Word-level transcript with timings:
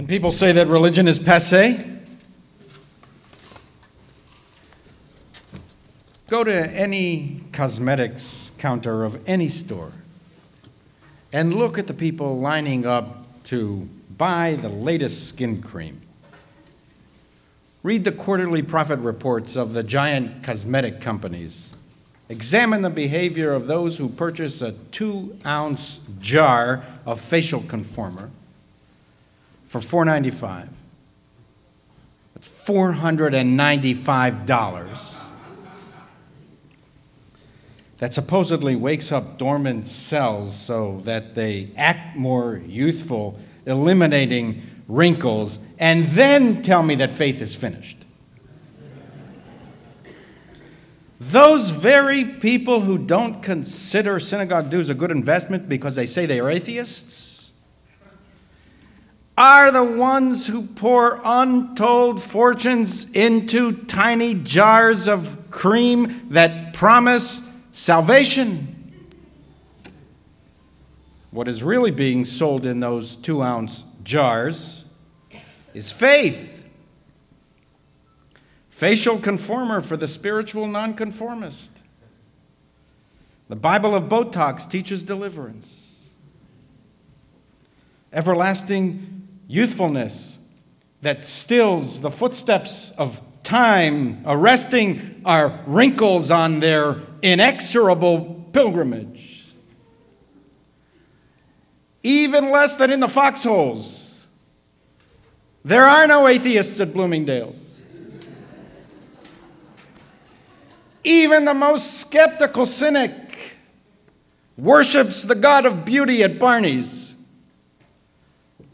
And 0.00 0.08
people 0.08 0.30
say 0.30 0.52
that 0.52 0.66
religion 0.66 1.06
is 1.06 1.18
passe. 1.18 1.86
Go 6.26 6.42
to 6.42 6.70
any 6.70 7.42
cosmetics 7.52 8.50
counter 8.56 9.04
of 9.04 9.22
any 9.28 9.50
store 9.50 9.92
and 11.34 11.52
look 11.52 11.76
at 11.76 11.86
the 11.86 11.92
people 11.92 12.38
lining 12.38 12.86
up 12.86 13.42
to 13.44 13.86
buy 14.16 14.54
the 14.54 14.70
latest 14.70 15.28
skin 15.28 15.60
cream. 15.60 16.00
Read 17.82 18.04
the 18.04 18.12
quarterly 18.12 18.62
profit 18.62 19.00
reports 19.00 19.54
of 19.54 19.74
the 19.74 19.82
giant 19.82 20.42
cosmetic 20.42 21.02
companies. 21.02 21.74
Examine 22.30 22.80
the 22.80 22.88
behavior 22.88 23.52
of 23.52 23.66
those 23.66 23.98
who 23.98 24.08
purchase 24.08 24.62
a 24.62 24.72
two 24.92 25.36
ounce 25.44 26.00
jar 26.22 26.84
of 27.04 27.20
facial 27.20 27.60
conformer 27.60 28.30
for 29.70 29.78
$4.95. 29.78 30.68
That's 32.34 32.48
$495. 32.66 35.30
That 37.98 38.12
supposedly 38.12 38.74
wakes 38.74 39.12
up 39.12 39.38
dormant 39.38 39.86
cells 39.86 40.58
so 40.58 41.02
that 41.04 41.36
they 41.36 41.68
act 41.76 42.16
more 42.16 42.60
youthful, 42.66 43.38
eliminating 43.64 44.62
wrinkles, 44.88 45.60
and 45.78 46.08
then 46.08 46.62
tell 46.62 46.82
me 46.82 46.96
that 46.96 47.12
faith 47.12 47.40
is 47.40 47.54
finished. 47.54 47.98
Those 51.20 51.70
very 51.70 52.24
people 52.24 52.80
who 52.80 52.98
don't 52.98 53.40
consider 53.40 54.18
synagogue 54.18 54.68
dues 54.68 54.90
a 54.90 54.94
good 54.94 55.12
investment 55.12 55.68
because 55.68 55.94
they 55.94 56.06
say 56.06 56.26
they 56.26 56.40
are 56.40 56.50
atheists 56.50 57.39
are 59.40 59.70
the 59.70 59.82
ones 59.82 60.46
who 60.46 60.60
pour 60.60 61.18
untold 61.24 62.22
fortunes 62.22 63.10
into 63.12 63.72
tiny 63.86 64.34
jars 64.34 65.08
of 65.08 65.50
cream 65.50 66.28
that 66.28 66.74
promise 66.74 67.50
salvation. 67.72 68.68
What 71.30 71.48
is 71.48 71.62
really 71.62 71.90
being 71.90 72.26
sold 72.26 72.66
in 72.66 72.80
those 72.80 73.16
two 73.16 73.42
ounce 73.42 73.84
jars 74.04 74.84
is 75.72 75.90
faith. 75.90 76.68
Facial 78.68 79.16
conformer 79.16 79.80
for 79.80 79.96
the 79.96 80.06
spiritual 80.06 80.66
nonconformist. 80.66 81.70
The 83.48 83.56
Bible 83.56 83.94
of 83.94 84.02
Botox 84.02 84.70
teaches 84.70 85.02
deliverance. 85.02 86.10
Everlasting 88.12 89.19
youthfulness 89.50 90.38
that 91.02 91.24
stills 91.24 92.00
the 92.00 92.10
footsteps 92.10 92.92
of 92.92 93.20
time, 93.42 94.22
arresting 94.24 95.20
our 95.24 95.58
wrinkles 95.66 96.30
on 96.30 96.60
their 96.60 96.96
inexorable 97.20 98.46
pilgrimage. 98.52 99.44
Even 102.04 102.52
less 102.52 102.76
than 102.76 102.92
in 102.92 103.00
the 103.00 103.08
foxholes. 103.08 104.24
There 105.64 105.84
are 105.84 106.06
no 106.06 106.28
atheists 106.28 106.80
at 106.80 106.92
Bloomingdale's. 106.92 107.82
Even 111.02 111.44
the 111.44 111.54
most 111.54 112.00
skeptical 112.00 112.66
cynic 112.66 113.56
worships 114.56 115.22
the 115.22 115.34
God 115.34 115.66
of 115.66 115.84
beauty 115.84 116.22
at 116.22 116.38
Barney's. 116.38 116.99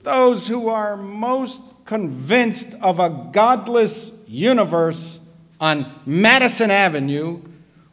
Those 0.06 0.46
who 0.46 0.68
are 0.68 0.96
most 0.96 1.60
convinced 1.84 2.74
of 2.80 3.00
a 3.00 3.28
godless 3.32 4.12
universe 4.28 5.18
on 5.60 5.84
Madison 6.06 6.70
Avenue 6.70 7.40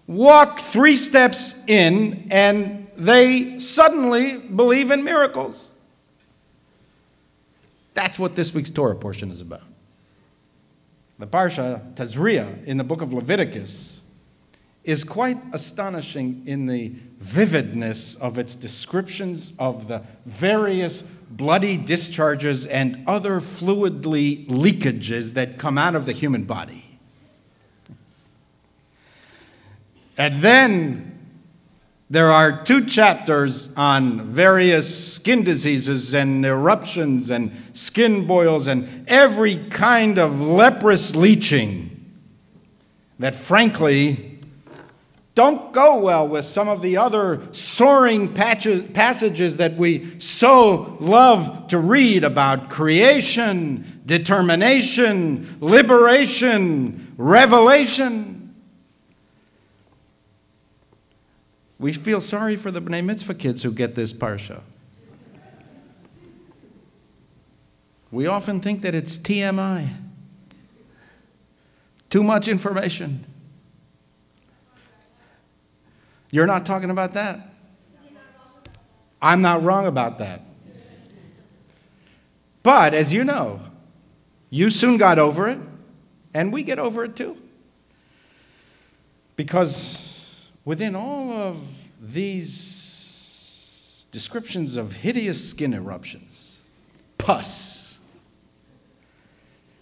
walk 0.06 0.60
three 0.60 0.96
steps 0.96 1.56
in 1.66 2.28
and 2.30 2.88
they 2.96 3.58
suddenly 3.58 4.38
believe 4.38 4.92
in 4.92 5.04
miracles. 5.04 5.72
That's 7.96 8.20
what 8.20 8.36
this 8.36 8.54
week's 8.54 8.70
Torah 8.70 8.96
portion 8.96 9.32
is 9.32 9.42
about. 9.42 9.64
The 11.18 11.26
Parsha 11.26 11.96
Tazria 11.96 12.64
in 12.66 12.78
the 12.78 12.84
book 12.84 13.02
of 13.02 13.12
Leviticus 13.12 14.02
is 14.84 15.04
quite 15.04 15.38
astonishing 15.52 16.44
in 16.46 16.68
the 16.68 16.90
vividness 17.18 18.14
of 18.16 18.38
its 18.38 18.54
descriptions 18.54 19.54
of 19.58 19.88
the 19.88 20.04
various 20.26 21.04
bloody 21.38 21.78
discharges 21.78 22.66
and 22.66 23.04
other 23.08 23.40
fluidly 23.40 24.46
leakages 24.48 25.34
that 25.34 25.58
come 25.58 25.78
out 25.78 25.96
of 25.96 26.06
the 26.06 26.12
human 26.12 26.44
body. 26.44 26.84
And 30.18 30.42
then 30.42 31.14
there 32.10 32.32
are 32.32 32.64
two 32.64 32.86
chapters 32.86 33.74
on 33.76 34.28
various 34.28 35.14
skin 35.16 35.44
diseases 35.44 36.14
and 36.14 36.46
eruptions 36.46 37.32
and 37.32 37.52
skin 37.74 38.28
boils 38.28 38.68
and 38.68 39.10
every 39.10 39.56
kind 39.70 40.20
of 40.20 40.40
leprous 40.40 41.16
leeching 41.16 41.90
that, 43.18 43.34
frankly, 43.36 44.33
don't 45.36 45.74
go 45.74 45.98
well 45.98 46.28
with 46.28 46.46
some 46.46 46.70
of 46.70 46.82
the 46.82 46.98
other 46.98 47.42
soaring 47.54 48.34
patches, 48.34 48.84
passages 48.84 49.58
that 49.58 49.76
we 49.76 50.20
so 50.20 50.96
love 51.00 51.70
to 51.70 51.80
read 51.80 52.24
about 52.24 52.70
creation, 52.70 54.02
determination, 54.06 55.58
liberation, 55.60 57.14
revelation. 57.18 58.54
We 61.80 61.94
feel 61.94 62.22
sorry 62.22 62.56
for 62.56 62.70
the 62.70 62.82
B'nai 62.82 63.04
Mitzvah 63.04 63.34
kids 63.34 63.64
who 63.64 63.72
get 63.72 63.96
this 63.96 64.14
parsha. 64.14 64.62
We 68.12 68.28
often 68.28 68.60
think 68.60 68.84
that 68.84 68.94
it's 68.94 69.18
TMI, 69.18 69.90
too 72.12 72.22
much 72.22 72.48
information. 72.48 73.26
You're 76.34 76.48
not 76.48 76.66
talking 76.66 76.90
about 76.90 77.14
that? 77.14 77.48
I'm 79.22 79.44
not 79.44 79.62
wrong 79.62 79.86
about 79.86 80.18
that. 80.18 80.42
But 82.64 82.96
as 82.96 83.14
you 83.14 83.24
know, 83.24 83.60
you 84.50 84.72
soon 84.72 84.98
got 84.98 85.20
over 85.20 85.48
it, 85.48 85.60
and 86.34 86.52
we 86.52 86.64
get 86.64 86.80
over 86.80 87.04
it 87.04 87.16
too. 87.16 87.38
Because 89.36 90.50
within 90.66 90.96
all 90.96 91.34
of 91.34 91.92
these 92.02 94.08
descriptions 94.12 94.76
of 94.76 94.92
hideous 94.92 95.52
skin 95.52 95.72
eruptions, 95.72 96.64
pus, 97.20 98.00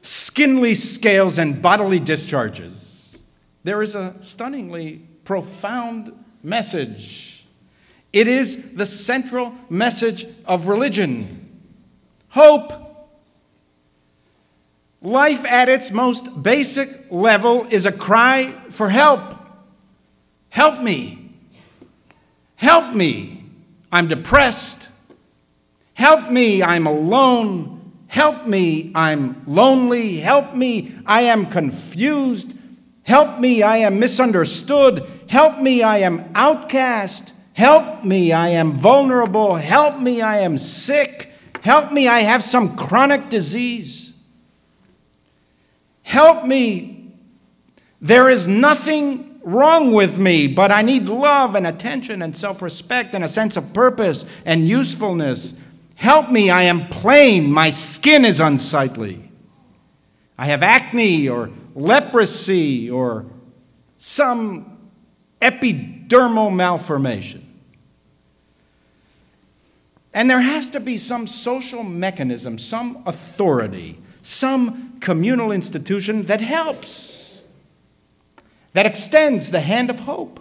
skinly 0.04 0.76
scales, 0.76 1.38
and 1.38 1.62
bodily 1.62 2.00
discharges, 2.00 3.24
there 3.64 3.82
is 3.82 3.96
a 3.96 4.16
stunningly 4.20 5.00
profound 5.24 6.12
message. 6.44 7.46
It 8.14 8.28
is 8.28 8.74
the 8.76 8.86
central 8.86 9.54
message 9.70 10.26
of 10.46 10.68
religion 10.68 11.42
hope. 12.30 12.74
Life 15.02 15.46
at 15.46 15.70
its 15.70 15.92
most 15.92 16.44
basic 16.44 16.90
level 17.12 17.68
is 17.70 17.86
a 17.86 17.92
cry 17.92 18.52
for 18.70 18.90
help. 18.90 19.36
Help 20.50 20.82
me. 20.82 21.32
Help 22.56 22.94
me. 22.94 23.44
I'm 23.92 24.08
depressed. 24.08 24.90
Help 25.94 26.30
me. 26.30 26.62
I'm 26.62 26.88
alone. 26.88 27.92
Help 28.08 28.46
me. 28.46 28.92
I'm 28.94 29.42
lonely. 29.48 30.18
Help 30.18 30.54
me. 30.54 30.94
I 31.06 31.24
am 31.24 31.48
confused. 31.48 32.54
Help 33.04 33.40
me. 33.40 33.64
I 33.64 33.78
am 33.78 34.00
misunderstood. 34.00 35.08
Help 35.32 35.60
me, 35.60 35.82
I 35.82 36.00
am 36.00 36.30
outcast. 36.36 37.32
Help 37.54 38.04
me, 38.04 38.34
I 38.34 38.50
am 38.50 38.74
vulnerable. 38.74 39.56
Help 39.56 39.98
me, 39.98 40.20
I 40.20 40.40
am 40.40 40.58
sick. 40.58 41.32
Help 41.62 41.94
me, 41.94 42.10
I 42.10 42.20
have 42.20 42.44
some 42.44 42.76
chronic 42.76 43.30
disease. 43.30 44.14
Help 46.04 46.44
me, 46.46 47.14
there 48.02 48.30
is 48.30 48.46
nothing 48.46 49.40
wrong 49.46 49.94
with 49.94 50.18
me, 50.20 50.48
but 50.48 50.70
I 50.70 50.82
need 50.82 51.04
love 51.06 51.56
and 51.56 51.66
attention 51.66 52.22
and 52.22 52.36
self 52.36 52.62
respect 52.62 53.16
and 53.16 53.24
a 53.24 53.30
sense 53.30 53.56
of 53.56 53.74
purpose 53.74 54.26
and 54.46 54.68
usefulness. 54.68 55.54
Help 55.96 56.30
me, 56.30 56.50
I 56.50 56.64
am 56.64 56.88
plain. 56.90 57.50
My 57.50 57.70
skin 57.70 58.26
is 58.26 58.42
unsightly. 58.42 59.32
I 60.38 60.48
have 60.48 60.62
acne 60.62 61.30
or 61.30 61.52
leprosy 61.74 62.92
or 62.92 63.28
some 63.98 64.72
epidermal 65.42 66.54
malformation. 66.54 67.46
And 70.14 70.30
there 70.30 70.42
has 70.42 70.70
to 70.72 70.80
be 70.80 70.98
some 70.98 71.26
social 71.26 71.84
mechanism, 71.84 72.58
some 72.58 73.04
authority, 73.06 73.98
some 74.22 75.00
communal 75.00 75.52
institution 75.52 76.24
that 76.24 76.42
helps, 76.42 77.44
that 78.74 78.86
extends 78.86 79.52
the 79.52 79.62
hand 79.62 79.90
of 79.90 80.02
hope. 80.02 80.40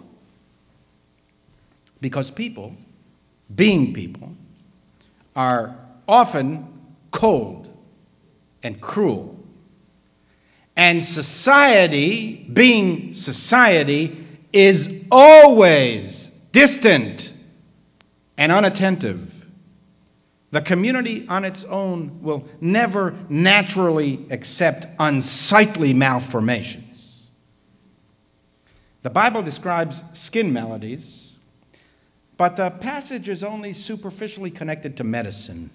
Because 2.01 2.31
people, 2.31 2.75
being 3.53 3.93
people, 3.93 4.33
are 5.35 5.75
often 6.07 6.67
cold 7.11 7.67
and 8.63 8.81
cruel. 8.81 9.37
And 10.75 11.03
society, 11.03 12.45
being 12.51 13.13
society, 13.13 14.20
is 14.53 15.05
always 15.11 16.29
distant 16.51 17.33
and 18.37 18.51
unattentive. 18.51 19.45
The 20.51 20.61
community 20.61 21.25
on 21.29 21.45
its 21.45 21.63
own 21.65 22.21
will 22.21 22.47
never 22.59 23.15
naturally 23.29 24.25
accept 24.29 24.85
unsightly 24.99 25.93
malformations. 25.93 27.29
The 29.03 29.09
Bible 29.09 29.41
describes 29.41 30.03
skin 30.13 30.51
maladies, 30.51 31.35
but 32.37 32.57
the 32.57 32.69
passage 32.69 33.29
is 33.29 33.43
only 33.43 33.73
superficially 33.73 34.51
connected 34.51 34.97
to 34.97 35.03
medicine. 35.03 35.69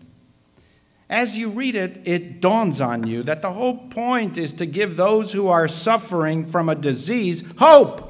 As 1.09 1.39
you 1.39 1.49
read 1.51 1.77
it, 1.77 2.03
it 2.05 2.41
dawns 2.41 2.81
on 2.81 3.07
you 3.07 3.23
that 3.23 3.41
the 3.41 3.53
whole 3.53 3.77
point 3.77 4.37
is 4.37 4.53
to 4.55 4.67
give 4.67 4.97
those 4.97 5.33
who 5.33 5.49
are 5.49 5.69
suffering 5.69 6.45
from 6.45 6.69
a 6.69 6.75
disease 6.75 7.45
hope. 7.59 8.06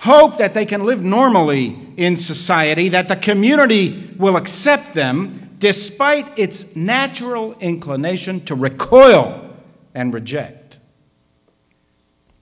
Hope 0.00 0.38
that 0.38 0.54
they 0.54 0.64
can 0.64 0.86
live 0.86 1.02
normally 1.02 1.76
in 1.98 2.16
society, 2.16 2.88
that 2.88 3.08
the 3.08 3.16
community 3.16 4.14
will 4.16 4.38
accept 4.38 4.94
them 4.94 5.56
despite 5.58 6.38
its 6.38 6.74
natural 6.74 7.54
inclination 7.60 8.42
to 8.46 8.54
recoil 8.54 9.54
and 9.94 10.14
reject. 10.14 10.78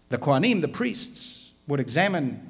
The 0.09 0.19
Kohanim, 0.19 0.61
the 0.61 0.69
priests, 0.69 1.51
would 1.67 1.81
examine 1.81 2.41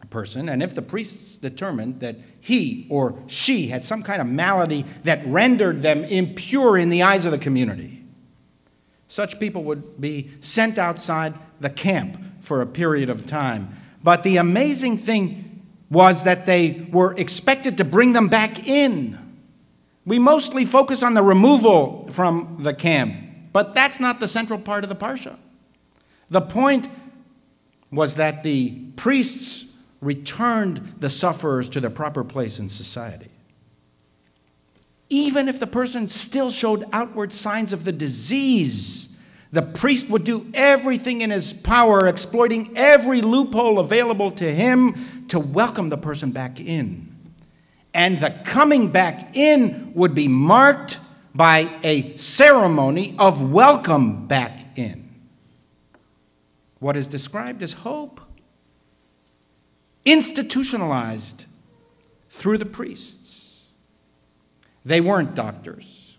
a 0.00 0.06
person, 0.06 0.48
and 0.48 0.62
if 0.62 0.76
the 0.76 0.82
priests 0.82 1.36
determined 1.36 1.98
that 1.98 2.14
he 2.40 2.86
or 2.90 3.18
she 3.26 3.66
had 3.66 3.82
some 3.82 4.04
kind 4.04 4.20
of 4.20 4.28
malady 4.28 4.84
that 5.02 5.26
rendered 5.26 5.82
them 5.82 6.04
impure 6.04 6.78
in 6.78 6.88
the 6.88 7.02
eyes 7.02 7.24
of 7.24 7.32
the 7.32 7.38
community, 7.38 8.04
such 9.08 9.40
people 9.40 9.64
would 9.64 10.00
be 10.00 10.30
sent 10.40 10.78
outside 10.78 11.34
the 11.58 11.70
camp 11.70 12.16
for 12.42 12.62
a 12.62 12.66
period 12.66 13.10
of 13.10 13.26
time 13.26 13.76
but 14.04 14.22
the 14.22 14.36
amazing 14.36 14.98
thing 14.98 15.62
was 15.90 16.24
that 16.24 16.44
they 16.44 16.86
were 16.92 17.14
expected 17.14 17.78
to 17.78 17.84
bring 17.84 18.12
them 18.12 18.28
back 18.28 18.68
in. 18.68 19.18
We 20.04 20.18
mostly 20.18 20.66
focus 20.66 21.02
on 21.02 21.14
the 21.14 21.22
removal 21.22 22.08
from 22.12 22.58
the 22.60 22.74
camp, 22.74 23.16
but 23.52 23.74
that's 23.74 23.98
not 23.98 24.20
the 24.20 24.28
central 24.28 24.58
part 24.58 24.84
of 24.84 24.90
the 24.90 24.96
Parsha. 24.96 25.36
The 26.28 26.42
point 26.42 26.88
was 27.90 28.16
that 28.16 28.42
the 28.42 28.78
priests 28.96 29.74
returned 30.02 30.96
the 31.00 31.08
sufferers 31.08 31.70
to 31.70 31.80
their 31.80 31.90
proper 31.90 32.22
place 32.22 32.58
in 32.58 32.68
society. 32.68 33.30
Even 35.08 35.48
if 35.48 35.58
the 35.58 35.66
person 35.66 36.08
still 36.08 36.50
showed 36.50 36.84
outward 36.92 37.32
signs 37.32 37.72
of 37.72 37.84
the 37.84 37.92
disease, 37.92 39.13
the 39.54 39.62
priest 39.62 40.10
would 40.10 40.24
do 40.24 40.50
everything 40.52 41.20
in 41.20 41.30
his 41.30 41.52
power, 41.52 42.08
exploiting 42.08 42.72
every 42.74 43.20
loophole 43.20 43.78
available 43.78 44.32
to 44.32 44.52
him 44.52 45.26
to 45.28 45.38
welcome 45.38 45.90
the 45.90 45.96
person 45.96 46.32
back 46.32 46.58
in. 46.58 47.06
And 47.94 48.18
the 48.18 48.30
coming 48.44 48.90
back 48.90 49.36
in 49.36 49.92
would 49.94 50.12
be 50.12 50.26
marked 50.26 50.98
by 51.36 51.70
a 51.84 52.16
ceremony 52.16 53.14
of 53.16 53.52
welcome 53.52 54.26
back 54.26 54.76
in. 54.76 55.08
What 56.80 56.96
is 56.96 57.06
described 57.06 57.62
as 57.62 57.74
hope, 57.74 58.20
institutionalized 60.04 61.44
through 62.28 62.58
the 62.58 62.66
priests. 62.66 63.66
They 64.84 65.00
weren't 65.00 65.36
doctors, 65.36 66.16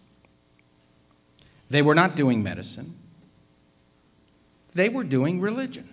they 1.70 1.82
were 1.82 1.96
not 1.96 2.16
doing 2.16 2.42
medicine. 2.42 2.96
They 4.76 4.90
were 4.90 5.06
doing 5.06 5.40
religion. 5.40 5.90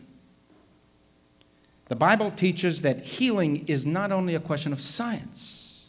The 1.88 1.96
Bible 1.96 2.31
teaches 2.32 2.82
that 2.82 3.05
healing 3.05 3.64
is 3.69 3.87
not 3.87 4.12
only 4.12 4.34
a 4.34 4.40
question 4.40 4.73
of 4.73 4.81
science, 4.81 5.88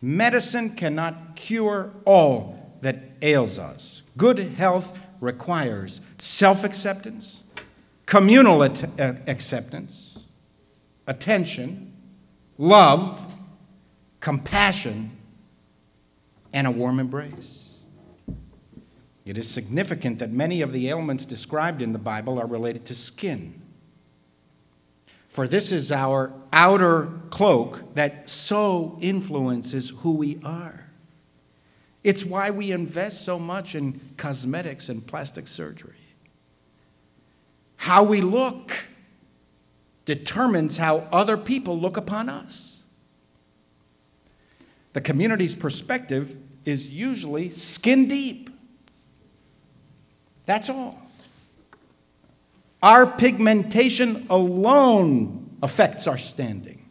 medicine 0.00 0.76
cannot 0.76 1.34
cure 1.34 1.90
all 2.04 2.76
that 2.80 2.96
ails 3.22 3.58
us. 3.58 4.02
Good 4.16 4.38
health 4.38 4.96
requires 5.20 6.00
self 6.18 6.64
acceptance, 6.64 7.42
communal 8.06 8.62
at- 8.62 9.00
acceptance, 9.28 10.18
attention, 11.06 11.92
love, 12.56 13.34
compassion, 14.20 15.10
and 16.52 16.66
a 16.66 16.70
warm 16.70 17.00
embrace. 17.00 17.67
It 19.28 19.36
is 19.36 19.46
significant 19.46 20.20
that 20.20 20.30
many 20.30 20.62
of 20.62 20.72
the 20.72 20.88
ailments 20.88 21.26
described 21.26 21.82
in 21.82 21.92
the 21.92 21.98
Bible 21.98 22.40
are 22.40 22.46
related 22.46 22.86
to 22.86 22.94
skin. 22.94 23.60
For 25.28 25.46
this 25.46 25.70
is 25.70 25.92
our 25.92 26.32
outer 26.50 27.10
cloak 27.28 27.94
that 27.94 28.30
so 28.30 28.96
influences 29.02 29.90
who 29.90 30.14
we 30.14 30.40
are. 30.42 30.88
It's 32.02 32.24
why 32.24 32.48
we 32.48 32.72
invest 32.72 33.26
so 33.26 33.38
much 33.38 33.74
in 33.74 34.00
cosmetics 34.16 34.88
and 34.88 35.06
plastic 35.06 35.46
surgery. 35.46 35.92
How 37.76 38.04
we 38.04 38.22
look 38.22 38.72
determines 40.06 40.78
how 40.78 41.06
other 41.12 41.36
people 41.36 41.78
look 41.78 41.98
upon 41.98 42.30
us. 42.30 42.86
The 44.94 45.02
community's 45.02 45.54
perspective 45.54 46.34
is 46.64 46.90
usually 46.90 47.50
skin 47.50 48.08
deep. 48.08 48.48
That's 50.48 50.70
all. 50.70 50.98
Our 52.82 53.06
pigmentation 53.06 54.26
alone 54.30 55.50
affects 55.62 56.06
our 56.06 56.16
standing. 56.16 56.82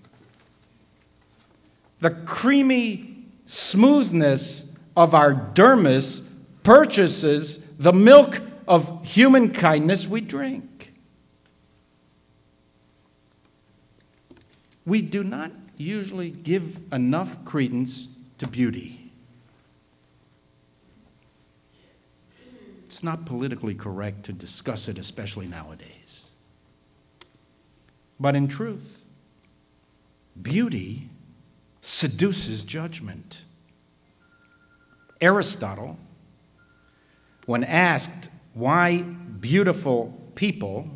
The 2.00 2.12
creamy 2.12 3.16
smoothness 3.48 4.72
of 4.96 5.16
our 5.16 5.34
dermis 5.34 6.30
purchases 6.62 7.58
the 7.78 7.94
milk 7.94 8.42
of 8.68 9.04
human 9.04 9.52
kindness 9.54 10.08
we 10.08 10.22
drink. 10.22 10.94
We 14.86 15.02
do 15.02 15.24
not 15.24 15.50
usually 15.80 16.30
give 16.30 16.78
enough 16.94 17.44
credence 17.44 18.08
to 18.38 18.46
beauty. 18.46 19.07
It's 22.98 23.04
not 23.04 23.26
politically 23.26 23.76
correct 23.76 24.24
to 24.24 24.34
discuss 24.34 24.88
it, 24.88 24.98
especially 24.98 25.46
nowadays. 25.46 26.32
But 28.20 28.36
in 28.36 28.48
truth, 28.48 29.04
beauty 30.42 31.04
seduces 31.80 32.64
judgment. 32.64 33.44
Aristotle, 35.22 36.00
when 37.46 37.64
asked 37.64 38.30
why 38.56 39.04
beautiful 39.04 40.20
people 40.34 40.90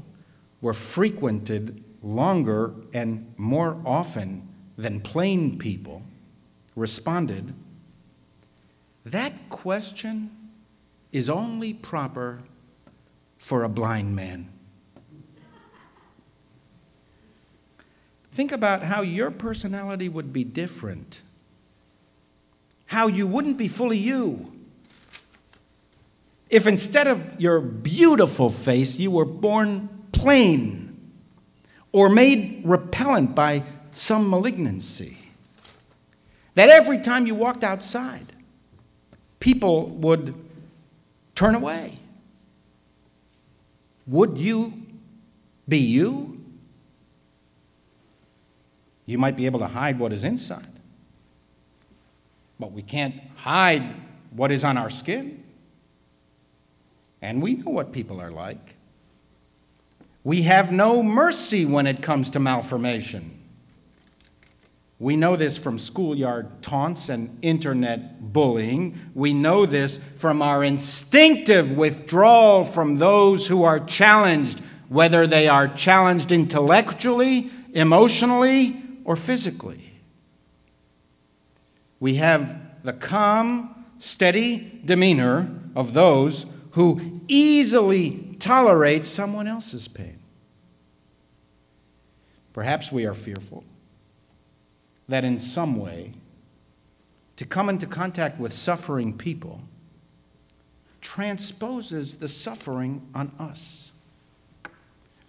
were 0.60 0.74
frequented 0.74 1.84
longer 2.02 2.74
and 2.96 3.32
more 3.38 3.78
often 3.86 4.42
than 4.76 5.02
plain 5.02 5.60
people, 5.60 6.02
responded, 6.76 7.54
That 9.06 9.34
question 9.52 10.32
is 11.12 11.30
only 11.30 11.74
proper 11.74 12.40
for 13.38 13.64
a 13.64 13.70
blind 13.70 14.16
man. 14.16 14.48
Think 18.32 18.52
about 18.52 18.84
how 18.84 19.02
your 19.02 19.30
personality 19.30 20.08
would 20.08 20.32
be 20.32 20.44
different, 20.44 21.22
how 22.86 23.08
you 23.08 23.28
wouldn't 23.28 23.58
be 23.58 23.68
fully 23.68 23.98
you. 23.98 24.54
If 26.50 26.68
instead 26.68 27.08
of 27.08 27.40
your 27.40 27.60
beautiful 27.62 28.50
face, 28.50 28.98
you 28.98 29.12
were 29.12 29.26
born 29.26 29.90
plain 30.12 30.98
or 31.92 32.10
made 32.10 32.62
repellent 32.64 33.36
by 33.36 33.64
some 33.94 34.30
malignancy. 34.30 35.18
That 36.56 36.70
every 36.70 37.00
time 37.00 37.26
you 37.26 37.36
walked 37.36 37.64
outside, 37.64 38.34
people 39.40 39.88
would 39.88 40.34
turn 41.42 41.56
away. 41.56 41.98
Would 44.06 44.38
you 44.38 44.74
be 45.68 45.80
you? 45.80 46.38
You 49.08 49.18
might 49.18 49.36
be 49.36 49.48
able 49.48 49.60
to 49.62 49.68
hide 49.68 49.98
what 49.98 50.14
is 50.14 50.24
inside, 50.24 50.68
but 52.60 52.72
we 52.72 52.84
can't 52.84 53.16
hide 53.38 53.82
what 54.36 54.52
is 54.52 54.64
on 54.64 54.78
our 54.78 54.92
skin. 54.92 55.44
And 57.24 57.42
we 57.42 57.56
know 57.56 57.72
what 57.72 57.92
people 57.92 58.22
are 58.22 58.32
like. 58.32 58.76
We 60.24 60.44
have 60.44 60.72
no 60.72 61.02
mercy 61.02 61.66
when 61.66 61.88
it 61.88 62.04
comes 62.04 62.30
to 62.32 62.40
malformation. 62.40 63.41
We 65.02 65.16
know 65.16 65.36
this 65.36 65.58
from 65.58 65.80
schoolyard 65.80 66.62
taunts 66.62 67.10
and 67.10 67.36
internet 67.42 68.32
bullying. 68.32 69.00
We 69.16 69.34
know 69.34 69.66
this 69.66 69.98
from 69.98 70.44
our 70.44 70.64
instinctive 70.64 71.76
withdrawal 71.76 72.64
from 72.64 73.00
those 73.00 73.48
who 73.48 73.64
are 73.64 73.80
challenged, 73.80 74.60
whether 74.90 75.26
they 75.26 75.48
are 75.48 75.68
challenged 75.68 76.32
intellectually, 76.32 77.50
emotionally, 77.74 78.80
or 79.04 79.16
physically. 79.16 79.92
We 82.00 82.16
have 82.16 82.84
the 82.84 82.94
calm, 82.94 83.74
steady 83.98 84.82
demeanor 84.86 85.50
of 85.76 85.94
those 85.96 86.46
who 86.74 87.22
easily 87.28 88.36
tolerate 88.40 89.08
someone 89.08 89.48
else's 89.48 89.88
pain. 89.88 90.20
Perhaps 92.54 92.92
we 92.92 93.08
are 93.08 93.16
fearful 93.16 93.64
that 95.12 95.24
in 95.24 95.38
some 95.40 95.76
way, 95.78 96.12
to 97.36 97.46
come 97.46 97.70
into 97.70 97.86
contact 97.86 98.40
with 98.40 98.54
suffering 98.54 99.18
people 99.18 99.62
transposes 101.02 102.16
the 102.16 102.28
suffering 102.28 103.02
on 103.14 103.32
us. 103.40 103.92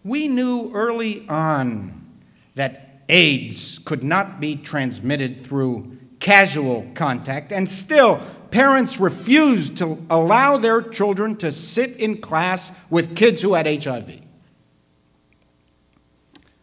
We 0.05 0.29
knew 0.29 0.71
early 0.75 1.27
on 1.29 2.01
that 2.55 3.03
AIDS 3.09 3.79
could 3.79 4.05
not 4.05 4.41
be 4.41 4.57
transmitted 4.57 5.41
through 5.41 5.97
casual 6.21 6.87
contact, 6.95 7.51
and 7.51 7.69
still, 7.69 8.21
parents 8.51 9.01
refused 9.01 9.79
to 9.79 10.05
allow 10.11 10.59
their 10.59 10.83
children 10.83 11.37
to 11.37 11.51
sit 11.51 11.97
in 11.97 12.21
class 12.21 12.73
with 12.91 13.17
kids 13.17 13.43
who 13.43 13.55
had 13.55 13.67
HIV. 13.83 14.21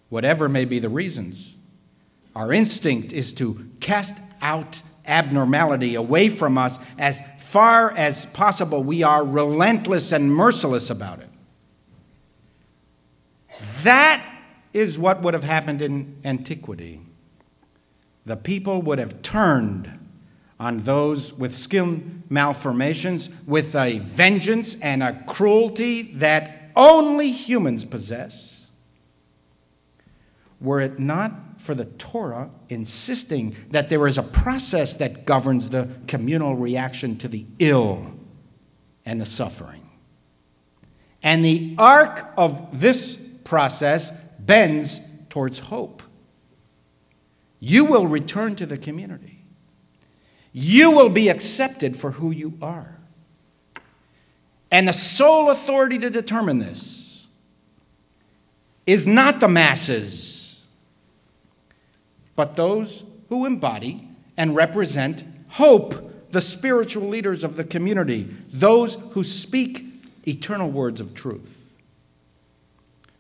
Whatever 0.09 0.47
may 0.47 0.65
be 0.65 0.79
the 0.79 0.89
reasons, 0.89 1.55
our 2.36 2.53
instinct 2.53 3.13
is 3.13 3.33
to 3.33 3.65
cast 3.79 4.17
out 4.41 4.81
abnormality 5.05 5.95
away 5.95 6.29
from 6.29 6.57
us 6.57 6.79
as 6.98 7.21
far 7.39 7.91
as 7.91 8.25
possible. 8.27 8.83
We 8.83 9.03
are 9.03 9.25
relentless 9.25 10.12
and 10.12 10.33
merciless 10.33 10.89
about 10.89 11.19
it. 11.19 11.29
That 13.83 14.24
is 14.74 15.00
what 15.00 15.21
would 15.21 15.33
have 15.33 15.43
happened 15.43 15.81
in 15.81 16.15
antiquity. 16.24 17.01
The 18.25 18.36
people 18.36 18.81
would 18.83 19.00
have 19.00 19.21
turned 19.21 19.91
on 20.59 20.79
those 20.79 21.33
with 21.33 21.55
skin 21.55 22.24
malformations 22.29 23.29
with 23.48 23.75
a 23.75 24.00
vengeance 24.00 24.79
and 24.81 25.01
a 25.01 25.24
cruelty 25.24 26.03
that 26.13 26.71
only 26.75 27.31
humans 27.31 27.86
possess. 27.86 28.48
Were 30.59 30.81
it 30.81 30.99
not 30.99 31.31
for 31.59 31.75
the 31.75 31.85
Torah 31.85 32.49
insisting 32.69 33.55
that 33.71 33.89
there 33.89 34.07
is 34.07 34.17
a 34.17 34.23
process 34.23 34.93
that 34.93 35.25
governs 35.25 35.69
the 35.69 35.89
communal 36.07 36.55
reaction 36.55 37.17
to 37.17 37.27
the 37.27 37.45
ill 37.59 38.11
and 39.05 39.19
the 39.19 39.25
suffering. 39.25 39.81
And 41.21 41.43
the 41.43 41.75
arc 41.77 42.31
of 42.37 42.79
this 42.79 43.17
process 43.43 44.11
bends 44.39 45.01
towards 45.29 45.59
hope. 45.59 46.01
You 47.59 47.85
will 47.85 48.07
return 48.07 48.55
to 48.55 48.65
the 48.65 48.77
community. 48.77 49.39
You 50.53 50.91
will 50.91 51.09
be 51.09 51.27
accepted 51.27 51.97
for 51.97 52.11
who 52.11 52.31
you 52.31 52.53
are. 52.61 52.95
And 54.71 54.87
the 54.87 54.93
sole 54.93 55.49
authority 55.49 55.99
to 55.99 56.09
determine 56.09 56.59
this 56.59 57.27
is 58.85 59.05
not 59.05 59.41
the 59.41 59.49
masses 59.49 60.38
but 62.39 62.55
those 62.55 63.03
who 63.27 63.46
embody 63.46 64.08
and 64.38 64.55
represent 64.55 65.25
hope, 65.50 66.31
the 66.31 66.39
spiritual 66.39 67.10
leaders 67.10 67.43
of 67.43 67.58
the 67.58 67.65
community, 67.65 68.34
those 68.53 68.96
who 69.12 69.25
speak 69.25 69.84
eternal 70.25 70.72
words 70.72 71.01
of 71.01 71.13
truth. 71.13 71.69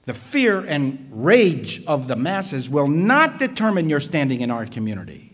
The 0.05 0.13
fear 0.13 0.61
and 0.61 1.05
rage 1.11 1.83
of 1.85 2.07
the 2.07 2.15
masses 2.15 2.69
will 2.69 2.87
not 2.87 3.39
determine 3.39 3.89
your 3.89 3.99
standing 3.99 4.39
in 4.39 4.49
our 4.49 4.65
community. 4.65 5.33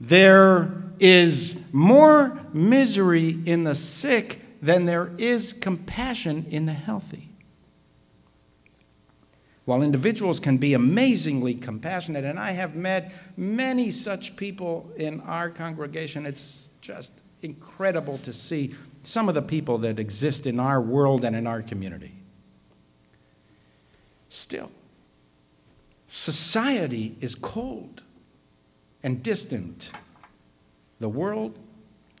There 0.00 0.70
is 1.00 1.60
more 1.72 2.38
misery 2.52 3.36
in 3.46 3.64
the 3.64 3.74
sick 3.74 4.62
than 4.62 4.86
there 4.86 5.10
is 5.18 5.52
compassion 5.52 6.46
in 6.52 6.66
the 6.66 6.72
healthy. 6.72 7.25
While 9.66 9.82
individuals 9.82 10.38
can 10.38 10.58
be 10.58 10.74
amazingly 10.74 11.52
compassionate, 11.52 12.24
and 12.24 12.38
I 12.38 12.52
have 12.52 12.76
met 12.76 13.12
many 13.36 13.90
such 13.90 14.36
people 14.36 14.88
in 14.96 15.20
our 15.22 15.50
congregation, 15.50 16.24
it's 16.24 16.70
just 16.80 17.12
incredible 17.42 18.18
to 18.18 18.32
see 18.32 18.74
some 19.02 19.28
of 19.28 19.34
the 19.34 19.42
people 19.42 19.78
that 19.78 19.98
exist 19.98 20.46
in 20.46 20.60
our 20.60 20.80
world 20.80 21.24
and 21.24 21.34
in 21.34 21.48
our 21.48 21.62
community. 21.62 22.12
Still, 24.28 24.70
society 26.06 27.16
is 27.20 27.34
cold 27.34 28.02
and 29.02 29.20
distant. 29.20 29.90
The 31.00 31.08
world 31.08 31.58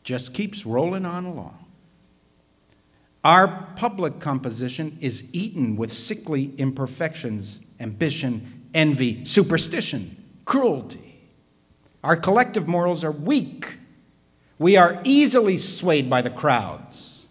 just 0.02 0.34
keeps 0.34 0.66
rolling 0.66 1.06
on 1.06 1.24
along. 1.24 1.65
Our 3.26 3.48
public 3.74 4.20
composition 4.20 4.98
is 5.00 5.28
eaten 5.32 5.74
with 5.74 5.92
sickly 5.92 6.52
imperfections, 6.58 7.58
ambition, 7.80 8.68
envy, 8.72 9.24
superstition, 9.24 10.16
cruelty. 10.44 11.24
Our 12.04 12.14
collective 12.16 12.68
morals 12.68 13.02
are 13.02 13.10
weak. 13.10 13.78
We 14.60 14.76
are 14.76 15.00
easily 15.02 15.56
swayed 15.56 16.08
by 16.08 16.22
the 16.22 16.30
crowds. 16.30 17.26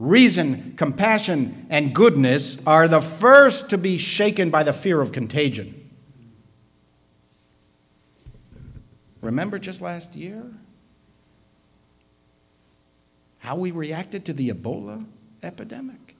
Reason, 0.00 0.74
compassion, 0.76 1.68
and 1.70 1.94
goodness 1.94 2.60
are 2.66 2.88
the 2.88 3.00
first 3.00 3.70
to 3.70 3.78
be 3.78 3.98
shaken 3.98 4.50
by 4.50 4.64
the 4.64 4.72
fear 4.72 5.00
of 5.00 5.12
contagion. 5.12 5.88
Remember 9.20 9.60
just 9.60 9.80
last 9.80 10.16
year? 10.16 10.42
How 13.38 13.54
we 13.54 13.70
reacted 13.70 14.24
to 14.24 14.32
the 14.32 14.48
Ebola 14.48 15.04
epidemic. 15.46 16.14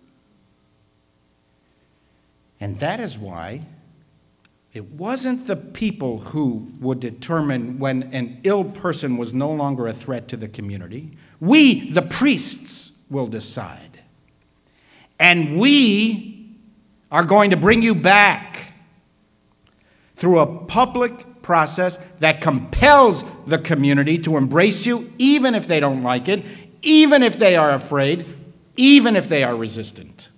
And 2.61 2.79
that 2.81 3.01
is 3.01 3.19
why 3.19 3.63
it 4.73 4.85
wasn't 4.93 5.47
the 5.47 5.57
people 5.57 6.19
who 6.19 6.69
would 6.81 7.01
determine 7.01 7.79
when 7.79 8.05
an 8.15 8.41
ill 8.45 8.65
person 8.65 9.17
was 9.17 9.35
no 9.35 9.51
longer 9.51 9.87
a 9.87 9.93
threat 9.93 10.29
to 10.29 10.37
the 10.37 10.49
community. 10.49 11.11
We, 11.41 11.91
the 11.91 12.03
priests, 12.03 12.93
will 13.09 13.27
decide. 13.27 14.01
And 15.19 15.59
we 15.59 16.51
are 17.11 17.25
going 17.25 17.51
to 17.51 17.57
bring 17.57 17.83
you 17.83 17.95
back 17.95 18.73
through 20.17 20.41
a 20.41 20.47
public 20.65 21.43
process 21.43 21.99
that 22.19 22.41
compels 22.41 23.25
the 23.47 23.59
community 23.59 24.19
to 24.19 24.37
embrace 24.37 24.85
you, 24.85 25.13
even 25.19 25.55
if 25.55 25.69
they 25.69 25.79
don't 25.79 26.03
like 26.03 26.29
it, 26.29 26.45
even 26.83 27.23
if 27.23 27.39
they 27.39 27.57
are 27.57 27.71
afraid, 27.71 28.27
even 28.77 29.17
if 29.17 29.29
they 29.29 29.43
are 29.43 29.57
resistant. 29.57 30.31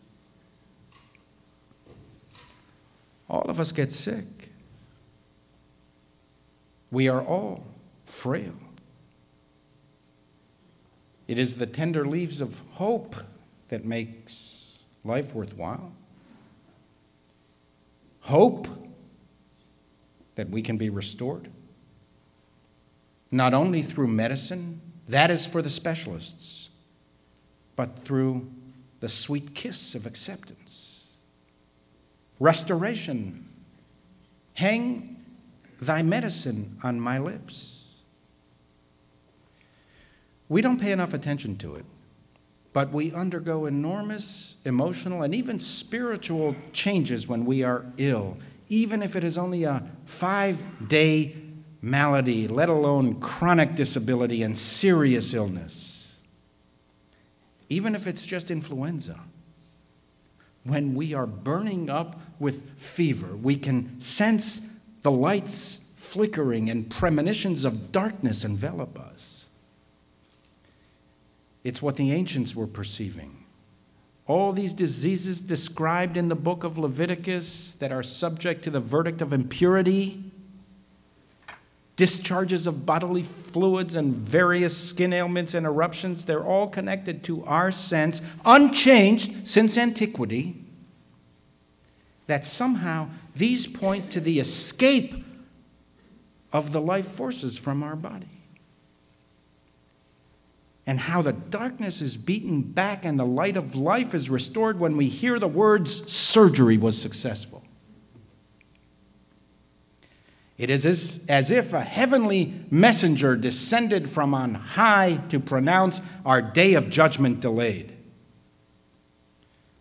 All 3.29 3.43
of 3.43 3.61
us 3.61 3.73
get 3.73 3.93
sick. 3.93 4.25
We 6.91 7.09
are 7.09 7.21
all 7.21 7.67
frail. 8.07 8.55
It 11.27 11.39
is 11.39 11.57
the 11.57 11.67
tender 11.67 12.07
leaves 12.07 12.41
of 12.41 12.63
hope 12.75 13.17
that 13.69 13.85
makes 13.85 14.79
life 15.05 15.35
worthwhile. 15.35 15.93
Hope 18.23 18.67
that 20.37 20.49
we 20.49 20.63
can 20.63 20.79
be 20.79 20.89
restored. 20.89 21.49
Not 23.31 23.53
only 23.53 23.83
through 23.83 24.07
medicine, 24.09 24.81
that 25.09 25.31
is 25.31 25.45
for 25.45 25.61
the 25.61 25.69
specialists 25.69 26.58
but 27.79 27.97
through 28.01 28.45
the 28.99 29.09
sweet 29.09 29.55
kiss 29.55 29.95
of 29.95 30.05
acceptance. 30.05 31.13
Restoration. 32.41 33.47
Hang 34.55 35.17
thy 35.81 36.03
medicine 36.03 36.77
on 36.83 36.99
my 36.99 37.21
lips. 37.21 37.87
We 40.49 40.61
don't 40.61 40.81
pay 40.81 40.91
enough 40.91 41.15
attention 41.15 41.57
to 41.59 41.77
it, 41.77 41.85
but 42.73 42.91
we 42.91 43.13
undergo 43.13 43.67
enormous 43.67 44.57
emotional 44.65 45.23
and 45.23 45.33
even 45.33 45.61
spiritual 45.61 46.57
changes 46.73 47.29
when 47.29 47.45
we 47.45 47.63
are 47.63 47.85
ill, 47.97 48.39
even 48.69 49.05
if 49.05 49.15
it 49.15 49.23
is 49.23 49.39
only 49.39 49.63
a 49.63 49.85
five 50.05 50.61
day 50.89 51.37
malady, 51.81 52.49
let 52.49 52.71
alone 52.71 53.21
chronic 53.21 53.77
disability 53.77 54.43
and 54.43 54.59
serious 54.59 55.33
illness. 55.33 55.98
Even 57.69 57.95
if 57.95 58.07
it's 58.07 58.27
just 58.27 58.51
influenza. 58.51 59.21
When 60.65 60.95
we 60.95 61.15
are 61.15 61.27
burning 61.27 61.89
up 61.89 62.21
with 62.39 62.79
fever, 62.79 63.37
we 63.37 63.57
can 63.57 64.01
sense 64.01 64.61
the 65.03 65.11
lights 65.11 65.91
flickering 65.97 66.71
and 66.71 66.91
premonitions 66.91 67.65
of 67.65 67.93
darkness 67.93 68.45
envelop 68.45 68.99
us. 68.99 69.49
It's 71.65 71.83
what 71.83 71.97
the 71.97 72.13
ancients 72.13 72.55
were 72.55 72.67
perceiving. 72.67 73.45
All 74.27 74.53
these 74.53 74.75
diseases 74.75 75.41
described 75.41 76.17
in 76.17 76.29
the 76.29 76.35
book 76.35 76.65
of 76.65 76.79
Leviticus 76.79 77.75
that 77.75 77.93
are 77.93 78.03
subject 78.03 78.63
to 78.65 78.71
the 78.71 78.81
verdict 78.81 79.23
of 79.23 79.33
impurity, 79.33 80.23
discharges 81.99 82.67
of 82.67 82.87
bodily 82.87 83.25
fluids, 83.25 83.97
and 83.97 84.15
various 84.15 84.75
skin 84.75 85.13
ailments 85.13 85.53
and 85.53 85.67
eruptions, 85.67 86.25
they're 86.25 86.45
all 86.45 86.69
connected 86.69 87.25
to 87.25 87.45
our 87.45 87.71
sense, 87.71 88.23
unchanged 88.47 89.47
since 89.47 89.77
antiquity, 89.77 90.57
that 92.29 92.47
somehow 92.47 93.09
these 93.35 93.67
point 93.67 94.11
to 94.13 94.21
the 94.21 94.39
escape 94.39 95.13
of 96.53 96.73
the 96.73 96.81
life 96.81 97.09
forces 97.09 97.59
from 97.59 97.83
our 97.83 97.97
body 97.97 98.29
and 100.87 101.01
how 101.01 101.21
the 101.21 101.33
darkness 101.33 102.01
is 102.01 102.17
beaten 102.17 102.63
back 102.63 103.05
and 103.05 103.19
the 103.19 103.27
light 103.27 103.57
of 103.57 103.75
life 103.75 104.15
is 104.15 104.31
restored 104.31 104.79
when 104.79 104.97
we 104.97 105.07
hear 105.07 105.39
the 105.39 105.49
words, 105.49 106.11
surgery 106.11 106.79
was 106.79 106.97
successful. 106.97 107.63
It 110.59 110.71
is 110.71 111.21
as, 111.29 111.51
if 111.53 111.73
a 111.73 111.81
heavenly 111.81 112.53
messenger 112.69 113.37
descended 113.37 114.11
from 114.11 114.35
on 114.35 114.55
high 114.55 115.21
to 115.29 115.39
pronounce 115.39 116.03
our 116.27 116.43
day 116.43 116.75
of 116.75 116.91
judgment 116.91 117.39
delayed. 117.39 117.93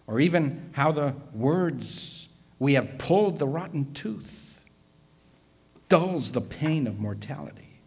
Or 0.05 0.19
even 0.19 0.69
how 0.73 0.91
the 0.91 1.15
words, 1.33 2.29
we 2.59 2.75
have 2.75 2.99
pulled 2.99 3.39
the 3.39 3.47
rotten 3.47 3.91
tooth, 3.93 4.61
dulls 5.89 6.31
the 6.31 6.41
pain 6.41 6.85
of 6.85 6.99
mortality. 6.99 7.79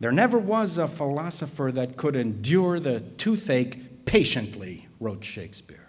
There 0.00 0.12
never 0.12 0.36
was 0.36 0.78
a 0.78 0.88
philosopher 0.88 1.70
that 1.72 1.96
could 1.96 2.16
endure 2.16 2.80
the 2.80 3.00
toothache 3.00 4.04
patiently, 4.04 4.88
wrote 4.98 5.24
Shakespeare. 5.24 5.88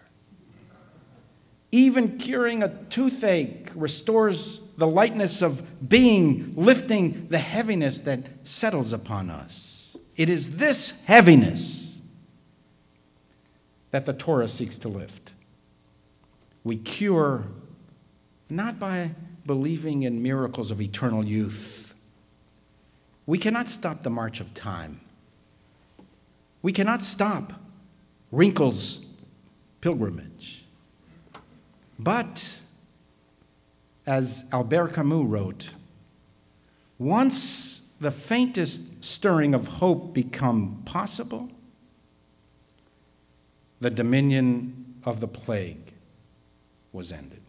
Even 1.72 2.18
curing 2.18 2.62
a 2.64 2.70
toothache 2.86 3.70
restores 3.76 4.62
the 4.78 4.88
lightness 4.88 5.42
of 5.42 5.90
being, 5.90 6.54
lifting 6.56 7.28
the 7.30 7.40
heaviness 7.40 8.02
that 8.02 8.20
settles 8.44 8.94
upon 8.94 9.30
us. 9.30 9.98
It 10.16 10.30
is 10.30 10.58
this 10.58 11.04
heaviness 11.06 12.02
that 13.92 14.06
the 14.06 14.14
Torah 14.14 14.48
seeks 14.48 14.78
to 14.80 14.88
lift. 14.88 15.34
We 16.64 16.78
cure 16.78 17.44
not 18.50 18.80
by 18.80 19.12
believing 19.46 20.04
in 20.04 20.22
miracles 20.22 20.72
of 20.72 20.82
eternal 20.82 21.26
youth 21.26 21.88
we 23.28 23.38
cannot 23.38 23.68
stop 23.68 24.02
the 24.02 24.10
march 24.10 24.40
of 24.40 24.54
time. 24.56 25.02
We 26.64 26.72
cannot 26.72 27.04
stop 27.04 27.54
Wrinkle's 28.32 29.06
pilgrimage. 29.82 30.64
But, 32.00 32.60
as 34.08 34.46
Albert 34.54 34.94
Camus 34.94 35.26
wrote, 35.26 35.72
once 36.98 37.82
the 38.00 38.10
faintest 38.10 39.04
stirring 39.04 39.54
of 39.54 39.68
hope 39.68 40.14
become 40.14 40.82
possible, 40.86 41.50
the 43.82 43.90
dominion 43.90 44.96
of 45.04 45.20
the 45.20 45.28
plague 45.28 45.92
was 46.94 47.12
ended. 47.12 47.42